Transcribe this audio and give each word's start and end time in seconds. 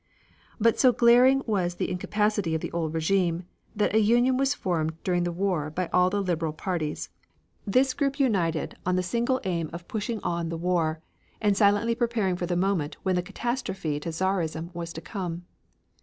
But 0.59 0.79
so 0.79 0.91
glaring 0.91 1.43
was 1.45 1.75
the 1.75 1.91
incapacity 1.91 2.55
of 2.55 2.61
the 2.61 2.71
old 2.71 2.91
regime, 2.95 3.43
that 3.75 3.93
a 3.93 3.99
union 3.99 4.35
was 4.35 4.55
formed 4.55 4.93
during 5.03 5.25
the 5.25 5.31
war 5.31 5.69
by 5.69 5.89
all 5.93 6.09
the 6.09 6.23
Liberal 6.23 6.53
parties. 6.53 7.09
This 7.67 7.93
group 7.93 8.19
united 8.19 8.75
on 8.83 8.95
the 8.95 9.03
single 9.03 9.39
aim 9.43 9.69
of 9.71 9.87
pushing 9.87 10.19
on 10.23 10.49
the 10.49 10.57
war, 10.57 11.01
and 11.39 11.55
silently 11.55 11.93
preparing 11.93 12.35
for 12.35 12.47
the 12.47 12.55
moment 12.57 12.97
when 13.03 13.15
the 13.15 13.21
catastrophe 13.21 13.99
to 13.99 14.09
Czarism 14.11 14.71
was 14.73 14.91
to 14.93 15.01
come. 15.01 15.45